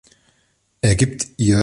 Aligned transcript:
Er 0.81 0.95
gibt 0.95 0.99
ihr 0.99 0.99
eine 0.99 0.99
Spritze 0.99 0.99
und 0.99 0.99
nimmt 0.99 1.19
sie 1.19 1.19
zärtlich 1.19 1.29
in 1.29 1.37
die 1.37 1.43
Arme. 1.43 1.49